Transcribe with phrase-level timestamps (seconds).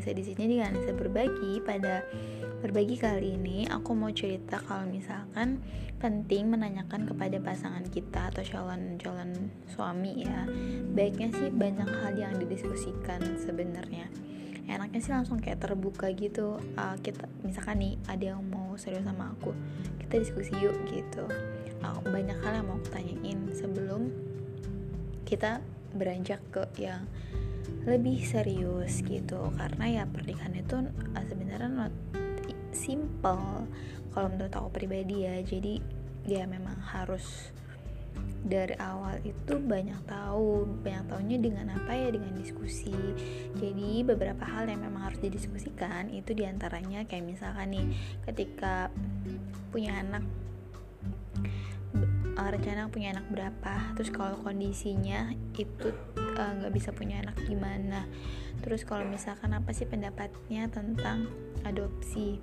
[0.00, 1.60] Anissa di sini dengan Anissa berbagi.
[1.60, 2.00] Pada
[2.64, 5.60] berbagi kali ini aku mau cerita kalau misalkan
[6.00, 10.48] penting menanyakan kepada pasangan kita atau calon-calon suami ya.
[10.96, 14.08] Baiknya sih banyak hal yang didiskusikan sebenarnya.
[14.70, 16.56] Enaknya sih langsung kayak terbuka gitu.
[16.78, 19.52] Uh, kita misalkan nih ada yang mau serius sama aku
[20.06, 21.28] kita diskusi yuk gitu.
[21.84, 24.08] Uh, banyak hal yang mau aku tanyain sebelum
[25.28, 25.62] kita
[25.94, 27.06] beranjak ke yang
[27.84, 29.50] lebih serius gitu.
[29.56, 30.76] Karena ya pernikahan itu
[31.16, 31.94] sebenarnya not
[32.70, 33.66] simple
[34.12, 35.40] kalau menurut aku pribadi ya.
[35.42, 35.80] Jadi
[36.28, 37.50] ya memang harus
[38.40, 42.96] dari awal itu banyak tahu banyak tahunya dengan apa ya dengan diskusi.
[43.56, 47.86] Jadi beberapa hal yang memang harus didiskusikan itu di antaranya kayak misalkan nih
[48.24, 48.88] ketika
[49.68, 50.24] punya anak
[52.40, 53.92] uh, rencana punya anak berapa?
[54.00, 55.28] Terus kalau kondisinya
[55.60, 58.08] itu eh, nggak uh, bisa punya anak gimana?
[58.64, 61.28] Terus kalau misalkan apa sih pendapatnya tentang
[61.68, 62.40] adopsi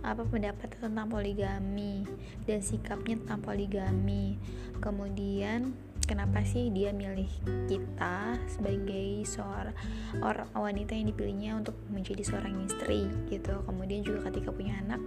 [0.00, 2.06] apa pendapat tentang poligami
[2.46, 4.40] dan sikapnya tentang poligami.
[4.80, 5.76] Kemudian
[6.08, 7.28] kenapa sih dia milih
[7.70, 9.76] kita sebagai seorang
[10.24, 13.60] orang wanita yang dipilihnya untuk menjadi seorang istri gitu.
[13.66, 15.02] Kemudian juga ketika punya anak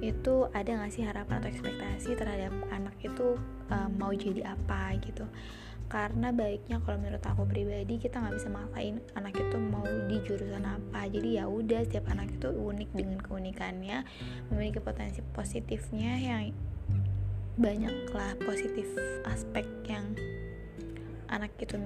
[0.00, 3.34] itu ada nggak sih harapan atau ekspektasi terhadap anak itu
[3.70, 5.26] um, mau jadi apa gitu
[5.86, 10.64] karena baiknya kalau menurut aku pribadi kita nggak bisa maksain anak itu mau di jurusan
[10.64, 11.06] apa.
[11.06, 14.02] Jadi ya udah setiap anak itu unik dengan keunikannya
[14.50, 16.50] memiliki potensi positifnya yang
[17.54, 18.88] banyaklah positif
[19.28, 20.16] aspek yang
[21.30, 21.78] anak itu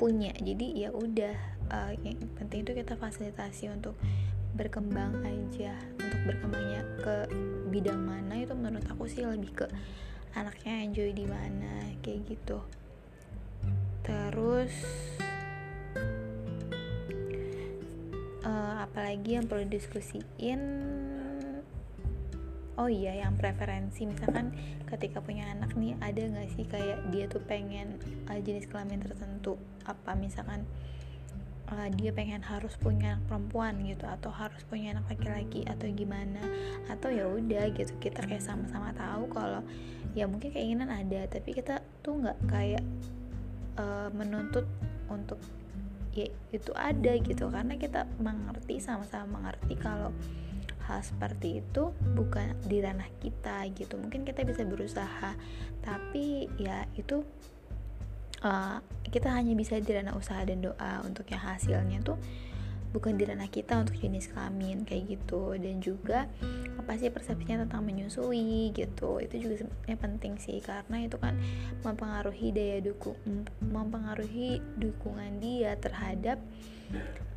[0.00, 0.34] punya.
[0.36, 1.36] Jadi ya udah
[1.70, 3.94] uh, yang penting itu kita fasilitasi untuk
[4.56, 7.16] berkembang aja untuk berkembangnya ke
[7.70, 8.42] bidang mana.
[8.42, 9.66] Itu menurut aku sih lebih ke
[10.36, 12.60] anaknya enjoy di mana kayak gitu
[14.36, 14.76] terus
[18.44, 20.60] uh, apalagi yang perlu diskusiin?
[22.76, 24.04] Oh iya yang preferensi.
[24.04, 24.52] Misalkan
[24.84, 27.96] ketika punya anak nih ada nggak sih kayak dia tuh pengen
[28.28, 29.56] uh, jenis kelamin tertentu?
[29.88, 30.68] Apa misalkan
[31.72, 36.44] uh, dia pengen harus punya anak perempuan gitu atau harus punya anak laki-laki atau gimana?
[36.92, 39.64] Atau ya udah gitu kita kayak sama-sama tahu kalau
[40.12, 42.84] ya mungkin keinginan ada tapi kita tuh nggak kayak
[43.76, 44.66] uh, menuntut
[45.08, 45.38] untuk
[46.16, 47.48] ya itu ada gitu.
[47.48, 50.10] Karena kita mengerti sama-sama mengerti kalau
[50.86, 53.98] hal seperti itu bukan di ranah kita gitu.
[53.98, 55.34] Mungkin kita bisa berusaha
[55.82, 57.22] tapi ya itu
[58.42, 62.18] uh, kita hanya bisa di ranah usaha dan doa untuk yang hasilnya tuh
[62.94, 65.54] bukan di ranah kita untuk jenis kelamin kayak gitu.
[65.56, 66.30] Dan juga
[66.78, 69.18] apa sih persepsinya tentang menyusui gitu.
[69.18, 71.34] Itu juga sebenarnya penting sih karena itu kan
[71.82, 73.18] mempengaruhi daya dukung
[73.58, 76.38] mempengaruhi dukungan dia terhadap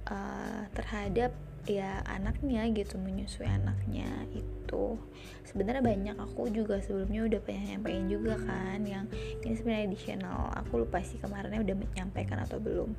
[0.10, 1.34] uh, terhadap
[1.68, 4.98] ya anaknya gitu menyusui anaknya itu.
[5.46, 9.06] Sebenarnya banyak aku juga sebelumnya udah pengen pengen juga kan yang
[9.46, 10.54] ini sebenarnya additional.
[10.66, 12.94] Aku lupa sih kemarinnya udah menyampaikan atau belum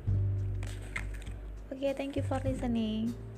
[1.81, 3.30] Okay, thank you for listening.